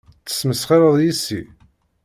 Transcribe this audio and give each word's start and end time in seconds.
Tesmesxireḍ 0.25 0.97
yess-i? 1.01 1.41